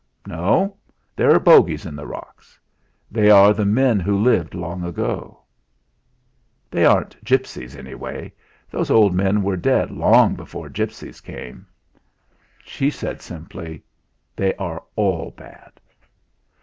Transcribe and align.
"No! 0.25 0.77
There 1.15 1.29
are 1.35 1.39
bogies 1.39 1.85
in 1.85 1.95
the 1.95 2.07
rocks; 2.07 2.59
they 3.11 3.29
are 3.29 3.53
the 3.53 3.67
men 3.67 3.99
who 3.99 4.17
lived 4.17 4.55
long 4.55 4.83
ago." 4.83 5.43
"They 6.71 6.85
aren't 6.85 7.23
gipsies, 7.23 7.75
anyway; 7.75 8.33
those 8.71 8.89
old 8.89 9.13
men 9.13 9.43
were 9.43 9.57
dead 9.57 9.91
long 9.91 10.33
before 10.33 10.69
gipsies 10.69 11.21
came." 11.21 11.67
She 12.65 12.89
said 12.89 13.21
simply: 13.21 13.83
"They 14.35 14.55
are 14.55 14.81
all 14.95 15.35
bad." 15.37 15.73